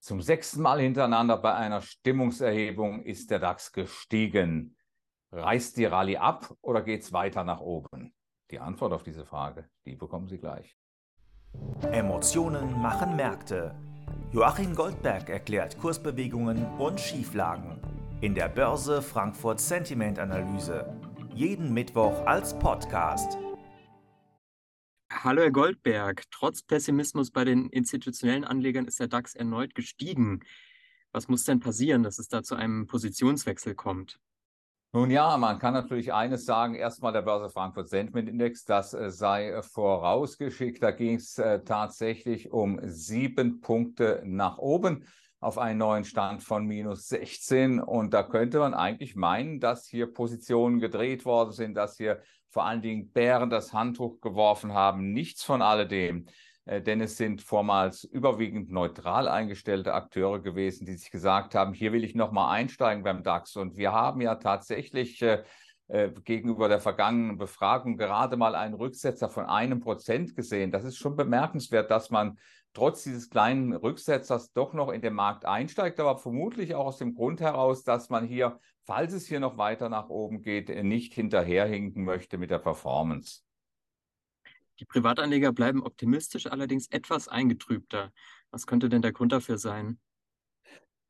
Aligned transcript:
Zum 0.00 0.22
sechsten 0.22 0.62
Mal 0.62 0.80
hintereinander 0.80 1.36
bei 1.36 1.54
einer 1.54 1.82
Stimmungserhebung 1.82 3.02
ist 3.02 3.30
der 3.30 3.38
DAX 3.38 3.70
gestiegen. 3.72 4.76
Reißt 5.30 5.76
die 5.76 5.84
Rallye 5.84 6.16
ab 6.16 6.54
oder 6.62 6.82
geht 6.82 7.02
es 7.02 7.12
weiter 7.12 7.44
nach 7.44 7.60
oben? 7.60 8.14
Die 8.50 8.58
Antwort 8.58 8.92
auf 8.92 9.02
diese 9.02 9.26
Frage, 9.26 9.68
die 9.84 9.96
bekommen 9.96 10.26
Sie 10.26 10.38
gleich. 10.38 10.76
Emotionen 11.92 12.80
machen 12.80 13.14
Märkte. 13.14 13.74
Joachim 14.32 14.74
Goldberg 14.74 15.28
erklärt 15.28 15.78
Kursbewegungen 15.78 16.64
und 16.78 16.98
Schieflagen 16.98 17.80
in 18.20 18.34
der 18.34 18.48
Börse 18.48 19.02
Frankfurt 19.02 19.60
Sentiment 19.60 20.18
Analyse. 20.18 20.94
Jeden 21.34 21.72
Mittwoch 21.72 22.26
als 22.26 22.58
Podcast. 22.58 23.38
Hallo 25.12 25.42
Herr 25.42 25.50
Goldberg, 25.50 26.22
trotz 26.30 26.62
Pessimismus 26.62 27.30
bei 27.30 27.44
den 27.44 27.68
institutionellen 27.68 28.44
Anlegern 28.44 28.86
ist 28.86 29.00
der 29.00 29.08
DAX 29.08 29.34
erneut 29.34 29.74
gestiegen. 29.74 30.40
Was 31.12 31.28
muss 31.28 31.44
denn 31.44 31.58
passieren, 31.58 32.04
dass 32.04 32.18
es 32.18 32.28
da 32.28 32.42
zu 32.42 32.54
einem 32.54 32.86
Positionswechsel 32.86 33.74
kommt? 33.74 34.20
Nun 34.92 35.10
ja, 35.10 35.36
man 35.36 35.58
kann 35.58 35.74
natürlich 35.74 36.12
eines 36.12 36.44
sagen. 36.44 36.74
Erstmal 36.74 37.12
der 37.12 37.22
Börse 37.22 37.52
Frankfurt 37.52 37.88
Sentiment 37.88 38.28
Index, 38.28 38.64
das 38.64 38.94
äh, 38.94 39.10
sei 39.10 39.60
vorausgeschickt. 39.62 40.82
Da 40.82 40.92
ging 40.92 41.16
es 41.16 41.38
äh, 41.38 41.62
tatsächlich 41.64 42.50
um 42.52 42.80
sieben 42.82 43.60
Punkte 43.60 44.22
nach 44.24 44.58
oben 44.58 45.04
auf 45.40 45.58
einen 45.58 45.78
neuen 45.78 46.04
Stand 46.04 46.42
von 46.42 46.66
minus 46.66 47.08
16. 47.08 47.80
Und 47.80 48.12
da 48.12 48.22
könnte 48.22 48.58
man 48.58 48.74
eigentlich 48.74 49.16
meinen, 49.16 49.58
dass 49.58 49.88
hier 49.88 50.12
Positionen 50.12 50.78
gedreht 50.78 51.24
worden 51.24 51.52
sind, 51.52 51.74
dass 51.74 51.96
hier 51.96 52.20
vor 52.50 52.64
allen 52.64 52.82
Dingen 52.82 53.10
Bären 53.10 53.48
das 53.48 53.72
Handtuch 53.72 54.20
geworfen 54.20 54.74
haben. 54.74 55.12
Nichts 55.12 55.42
von 55.42 55.62
alledem. 55.62 56.26
Äh, 56.66 56.82
denn 56.82 57.00
es 57.00 57.16
sind 57.16 57.42
vormals 57.42 58.04
überwiegend 58.04 58.70
neutral 58.70 59.28
eingestellte 59.28 59.94
Akteure 59.94 60.40
gewesen, 60.40 60.84
die 60.84 60.94
sich 60.94 61.10
gesagt 61.10 61.54
haben, 61.54 61.72
hier 61.72 61.92
will 61.92 62.04
ich 62.04 62.14
nochmal 62.14 62.54
einsteigen 62.54 63.02
beim 63.02 63.22
DAX. 63.22 63.56
Und 63.56 63.76
wir 63.76 63.92
haben 63.92 64.20
ja 64.20 64.34
tatsächlich 64.34 65.22
äh, 65.22 65.42
gegenüber 66.24 66.68
der 66.68 66.80
vergangenen 66.80 67.36
Befragung 67.36 67.96
gerade 67.96 68.36
mal 68.36 68.54
einen 68.54 68.74
Rücksetzer 68.74 69.28
von 69.28 69.46
einem 69.46 69.80
Prozent 69.80 70.36
gesehen. 70.36 70.70
Das 70.70 70.84
ist 70.84 70.96
schon 70.96 71.16
bemerkenswert, 71.16 71.90
dass 71.90 72.10
man 72.10 72.38
trotz 72.72 73.02
dieses 73.02 73.28
kleinen 73.28 73.72
Rücksetzers 73.74 74.52
doch 74.52 74.72
noch 74.72 74.90
in 74.90 75.02
den 75.02 75.14
Markt 75.14 75.44
einsteigt, 75.44 75.98
aber 75.98 76.18
vermutlich 76.18 76.76
auch 76.76 76.86
aus 76.86 76.98
dem 76.98 77.14
Grund 77.14 77.40
heraus, 77.40 77.82
dass 77.82 78.08
man 78.08 78.24
hier, 78.24 78.60
falls 78.84 79.12
es 79.12 79.26
hier 79.26 79.40
noch 79.40 79.58
weiter 79.58 79.88
nach 79.88 80.08
oben 80.08 80.42
geht, 80.42 80.68
nicht 80.84 81.12
hinterherhinken 81.14 82.04
möchte 82.04 82.38
mit 82.38 82.50
der 82.50 82.58
Performance. 82.58 83.40
Die 84.78 84.84
Privatanleger 84.84 85.52
bleiben 85.52 85.82
optimistisch, 85.82 86.46
allerdings 86.46 86.86
etwas 86.86 87.26
eingetrübter. 87.26 88.12
Was 88.52 88.66
könnte 88.66 88.88
denn 88.88 89.02
der 89.02 89.12
Grund 89.12 89.32
dafür 89.32 89.58
sein? 89.58 89.98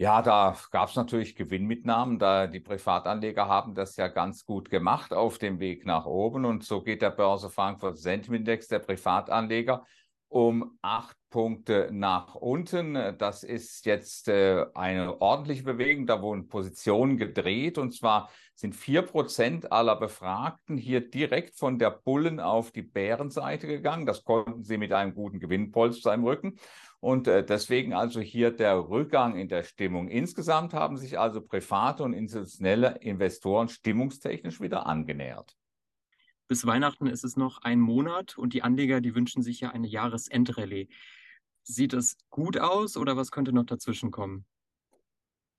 Ja, 0.00 0.22
da 0.22 0.56
gab 0.70 0.88
es 0.88 0.96
natürlich 0.96 1.36
Gewinnmitnahmen. 1.36 2.18
Da 2.18 2.46
die 2.46 2.60
Privatanleger 2.60 3.48
haben 3.48 3.74
das 3.74 3.96
ja 3.96 4.08
ganz 4.08 4.46
gut 4.46 4.70
gemacht 4.70 5.12
auf 5.12 5.36
dem 5.36 5.60
Weg 5.60 5.84
nach 5.84 6.06
oben. 6.06 6.46
Und 6.46 6.64
so 6.64 6.80
geht 6.80 7.02
der 7.02 7.10
Börse 7.10 7.50
Frankfurt 7.50 7.98
Sentiment 7.98 8.48
Index 8.48 8.66
der 8.68 8.78
Privatanleger 8.78 9.84
um 10.28 10.78
acht 10.80 11.18
Punkte 11.28 11.90
nach 11.92 12.34
unten. 12.34 12.94
Das 13.18 13.42
ist 13.42 13.84
jetzt 13.84 14.28
äh, 14.28 14.64
eine 14.74 15.20
ordentliche 15.20 15.64
Bewegung. 15.64 16.06
Da 16.06 16.22
wurden 16.22 16.48
Positionen 16.48 17.18
gedreht 17.18 17.76
und 17.76 17.92
zwar 17.92 18.30
sind 18.54 18.74
vier 18.74 19.02
Prozent 19.02 19.70
aller 19.70 19.96
Befragten 19.96 20.78
hier 20.78 21.10
direkt 21.10 21.58
von 21.58 21.78
der 21.78 21.90
Bullen 21.90 22.40
auf 22.40 22.70
die 22.70 22.82
Bärenseite 22.82 23.66
gegangen. 23.66 24.06
Das 24.06 24.24
konnten 24.24 24.62
sie 24.62 24.78
mit 24.78 24.94
einem 24.94 25.14
guten 25.14 25.40
Gewinnpolster 25.40 26.14
im 26.14 26.24
Rücken. 26.24 26.58
Und 27.00 27.26
äh, 27.28 27.44
deswegen 27.44 27.94
also 27.94 28.20
hier 28.20 28.50
der 28.50 28.78
Rückgang 28.78 29.36
in 29.36 29.48
der 29.48 29.62
Stimmung. 29.62 30.08
Insgesamt 30.08 30.74
haben 30.74 30.98
sich 30.98 31.18
also 31.18 31.40
private 31.40 32.02
und 32.02 32.12
institutionelle 32.12 32.98
Investoren 33.00 33.68
stimmungstechnisch 33.68 34.60
wieder 34.60 34.86
angenähert. 34.86 35.56
Bis 36.46 36.66
Weihnachten 36.66 37.06
ist 37.06 37.24
es 37.24 37.36
noch 37.36 37.62
ein 37.62 37.80
Monat 37.80 38.36
und 38.36 38.52
die 38.52 38.62
Anleger, 38.62 39.00
die 39.00 39.14
wünschen 39.14 39.42
sich 39.42 39.60
ja 39.60 39.70
eine 39.70 39.86
Jahresendrallye. 39.86 40.88
Sieht 41.62 41.94
es 41.94 42.18
gut 42.28 42.58
aus 42.58 42.96
oder 42.96 43.16
was 43.16 43.30
könnte 43.30 43.52
noch 43.52 43.64
dazwischen 43.64 44.10
kommen? 44.10 44.44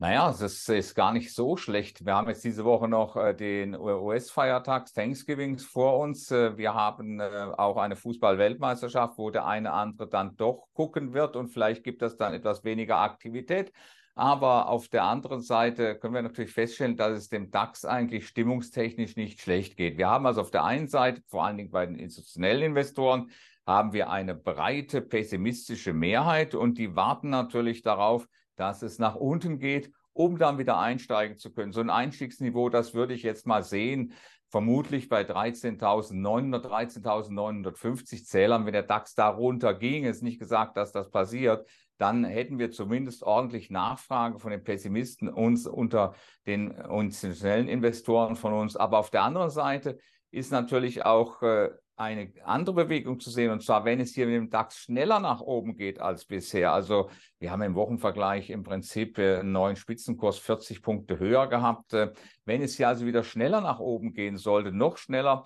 Naja, 0.02 0.32
es 0.32 0.68
ist 0.68 0.96
gar 0.96 1.14
nicht 1.14 1.32
so 1.32 1.58
schlecht. 1.58 2.04
Wir 2.04 2.16
haben 2.16 2.28
jetzt 2.28 2.44
diese 2.44 2.66
Woche 2.66 2.88
noch 2.88 3.16
äh, 3.16 3.36
den 3.36 3.76
US-Feiertag 3.76 4.92
Thanksgiving 4.92 5.60
vor 5.60 6.00
uns. 6.00 6.32
Äh, 6.32 6.58
wir 6.58 6.74
haben 6.74 7.20
äh, 7.20 7.52
auch 7.56 7.78
eine 7.78 7.96
Fußball-Weltmeisterschaft, 7.96 9.20
wo 9.20 9.30
der 9.30 9.46
eine 9.46 9.74
andere 9.74 10.10
dann 10.10 10.36
doch 10.38 10.70
gucken 10.74 11.14
wird 11.14 11.36
und 11.36 11.50
vielleicht 11.50 11.84
gibt 11.84 12.02
es 12.02 12.18
dann 12.18 12.34
etwas 12.34 12.64
weniger 12.64 12.98
Aktivität. 12.98 13.72
Aber 14.16 14.70
auf 14.70 14.88
der 14.88 15.04
anderen 15.04 15.44
Seite 15.44 15.94
können 16.00 16.16
wir 16.16 16.24
natürlich 16.24 16.52
feststellen, 16.52 16.98
dass 16.98 17.16
es 17.16 17.30
dem 17.30 17.52
DAX 17.52 17.86
eigentlich 17.86 18.28
stimmungstechnisch 18.28 19.16
nicht 19.18 19.40
schlecht 19.40 19.78
geht. 19.78 20.00
Wir 20.00 20.10
haben 20.10 20.26
also 20.26 20.42
auf 20.42 20.50
der 20.50 20.64
einen 20.64 20.88
Seite, 20.88 21.22
vor 21.28 21.46
allen 21.46 21.58
Dingen 21.58 21.70
bei 21.70 21.86
den 21.86 22.00
institutionellen 22.00 22.64
Investoren, 22.64 23.30
haben 23.68 23.94
wir 23.94 24.10
eine 24.10 24.34
breite 24.34 25.00
pessimistische 25.02 25.94
Mehrheit 25.94 26.56
und 26.56 26.80
die 26.80 26.96
warten 26.96 27.30
natürlich 27.30 27.84
darauf, 27.84 28.28
dass 28.62 28.82
es 28.82 29.00
nach 29.00 29.16
unten 29.16 29.60
geht, 29.60 29.92
um 30.14 30.38
dann 30.38 30.58
wieder 30.58 30.80
einsteigen 30.80 31.38
zu 31.38 31.54
können. 31.54 31.74
So 31.74 31.82
ein 31.82 31.90
Einstiegsniveau, 31.90 32.70
das 32.70 32.94
würde 32.94 33.14
ich 33.14 33.24
jetzt 33.24 33.46
mal 33.46 33.64
sehen, 33.64 34.14
vermutlich 34.50 35.10
bei 35.10 35.22
13.900, 35.22 36.62
13.950 37.02 38.26
Zählern, 38.26 38.66
wenn 38.66 38.74
der 38.74 38.84
DAX 38.84 39.16
darunter 39.16 39.74
ging. 39.74 40.04
Ist 40.04 40.24
nicht 40.24 40.40
gesagt, 40.40 40.78
dass 40.78 40.92
das 40.92 41.10
passiert 41.10 41.66
dann 42.02 42.26
hätten 42.26 42.58
wir 42.58 42.72
zumindest 42.72 43.22
ordentlich 43.22 43.70
Nachfrage 43.70 44.40
von 44.40 44.50
den 44.50 44.64
Pessimisten 44.64 45.30
uns 45.30 45.68
unter 45.68 46.16
den 46.48 46.72
institutionellen 46.72 47.68
Investoren 47.68 48.36
von 48.36 48.54
uns. 48.54 48.76
Aber 48.76 48.98
auf 48.98 49.12
der 49.12 49.22
anderen 49.22 49.52
Seite 49.52 50.00
ist 50.32 50.52
natürlich 50.52 51.06
auch 51.06 51.44
äh, 51.44 51.70
eine 52.02 52.32
andere 52.44 52.86
Bewegung 52.86 53.20
zu 53.20 53.30
sehen, 53.30 53.52
und 53.52 53.64
zwar, 53.64 53.86
wenn 53.86 54.00
es 54.00 54.14
hier 54.14 54.26
mit 54.26 54.36
dem 54.36 54.50
DAX 54.50 54.78
schneller 54.80 55.20
nach 55.20 55.42
oben 55.42 55.76
geht 55.76 56.00
als 56.02 56.26
bisher. 56.26 56.74
Also 56.74 57.10
wir 57.40 57.52
haben 57.52 57.62
im 57.62 57.76
Wochenvergleich 57.76 58.50
im 58.50 58.64
Prinzip 58.64 59.18
äh, 59.18 59.40
einen 59.40 59.52
neuen 59.52 59.76
Spitzenkurs 59.76 60.40
40 60.40 60.82
Punkte 60.82 61.20
höher 61.20 61.48
gehabt. 61.48 61.94
Äh, 61.94 62.12
wenn 62.46 62.62
es 62.62 62.76
hier 62.76 62.88
also 62.88 63.06
wieder 63.06 63.24
schneller 63.24 63.62
nach 63.62 63.80
oben 63.80 64.14
gehen 64.14 64.38
sollte, 64.38 64.72
noch 64.72 64.98
schneller, 64.98 65.46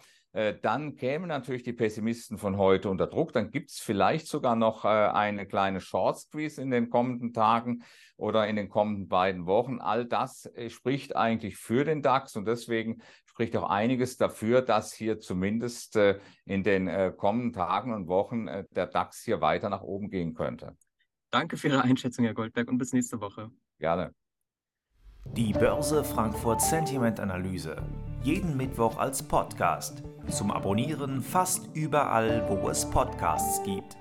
dann 0.61 0.95
kämen 0.95 1.27
natürlich 1.27 1.63
die 1.63 1.73
Pessimisten 1.73 2.37
von 2.37 2.57
heute 2.57 2.89
unter 2.89 3.07
Druck. 3.07 3.31
Dann 3.31 3.51
gibt 3.51 3.71
es 3.71 3.79
vielleicht 3.79 4.27
sogar 4.27 4.55
noch 4.55 4.83
äh, 4.83 4.87
eine 4.87 5.45
kleine 5.45 5.79
Short 5.79 6.19
Squeeze 6.19 6.61
in 6.61 6.71
den 6.71 6.89
kommenden 6.89 7.31
Tagen 7.31 7.83
oder 8.17 8.47
in 8.47 8.55
den 8.55 8.67
kommenden 8.67 9.07
beiden 9.07 9.45
Wochen. 9.45 9.79
All 9.79 10.05
das 10.05 10.45
äh, 10.55 10.69
spricht 10.69 11.15
eigentlich 11.15 11.55
für 11.57 11.85
den 11.85 12.01
DAX 12.01 12.35
und 12.35 12.45
deswegen 12.45 13.01
spricht 13.25 13.55
auch 13.55 13.69
einiges 13.69 14.17
dafür, 14.17 14.61
dass 14.61 14.93
hier 14.93 15.19
zumindest 15.19 15.97
in 16.45 16.63
den 16.63 17.17
kommenden 17.17 17.51
Tagen 17.51 17.93
und 17.93 18.07
Wochen 18.07 18.45
der 18.45 18.87
DAX 18.87 19.23
hier 19.23 19.41
weiter 19.41 19.69
nach 19.69 19.81
oben 19.81 20.09
gehen 20.09 20.33
könnte. 20.35 20.77
Danke 21.31 21.57
für 21.57 21.67
Ihre 21.67 21.81
Einschätzung, 21.81 22.23
Herr 22.23 22.33
Goldberg, 22.33 22.69
und 22.69 22.77
bis 22.77 22.93
nächste 22.93 23.19
Woche. 23.19 23.51
Gerne. 23.77 24.13
Die 25.33 25.51
Börse 25.51 26.03
Frankfurt 26.03 26.61
Sentiment 26.61 27.19
Analyse. 27.19 27.75
Jeden 28.23 28.55
Mittwoch 28.55 28.97
als 28.97 29.21
Podcast. 29.21 30.01
Zum 30.29 30.51
Abonnieren 30.51 31.21
fast 31.21 31.69
überall, 31.73 32.45
wo 32.49 32.69
es 32.69 32.89
Podcasts 32.89 33.61
gibt. 33.63 33.95